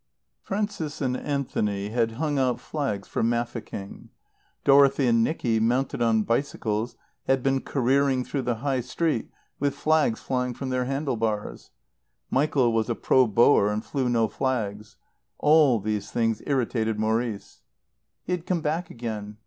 [0.41, 4.09] Frances and Anthony had hung out flags for Mafeking;
[4.63, 6.95] Dorothy and Nicky, mounted on bicycles,
[7.27, 9.29] had been careering through the High Street
[9.59, 11.69] with flags flying from their handlebars.
[12.31, 14.95] Michael was a Pro Boer and flew no flags.
[15.37, 17.61] All these things irritated Maurice.
[18.23, 19.37] He had come back again.